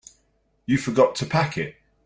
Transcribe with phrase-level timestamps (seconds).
[0.65, 1.75] You forgot to pack it.